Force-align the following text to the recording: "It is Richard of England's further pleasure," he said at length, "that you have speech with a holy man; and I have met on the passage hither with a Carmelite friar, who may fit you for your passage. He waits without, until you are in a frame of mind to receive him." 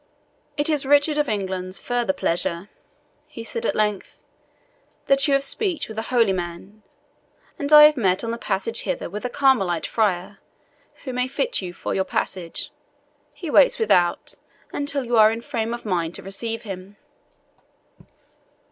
"It 0.57 0.67
is 0.67 0.83
Richard 0.83 1.19
of 1.19 1.29
England's 1.29 1.79
further 1.79 2.11
pleasure," 2.11 2.69
he 3.27 3.43
said 3.43 3.67
at 3.67 3.75
length, 3.75 4.17
"that 5.05 5.27
you 5.27 5.35
have 5.35 5.43
speech 5.43 5.87
with 5.87 5.99
a 5.99 6.09
holy 6.09 6.33
man; 6.33 6.81
and 7.59 7.71
I 7.71 7.83
have 7.83 7.97
met 7.97 8.23
on 8.23 8.31
the 8.31 8.39
passage 8.39 8.81
hither 8.81 9.11
with 9.11 9.25
a 9.25 9.29
Carmelite 9.29 9.85
friar, 9.85 10.39
who 11.03 11.13
may 11.13 11.27
fit 11.27 11.61
you 11.61 11.71
for 11.71 11.93
your 11.93 12.03
passage. 12.03 12.71
He 13.35 13.51
waits 13.51 13.77
without, 13.77 14.33
until 14.73 15.05
you 15.05 15.17
are 15.17 15.31
in 15.31 15.37
a 15.37 15.41
frame 15.43 15.71
of 15.71 15.85
mind 15.85 16.15
to 16.15 16.23
receive 16.23 16.63
him." 16.63 16.97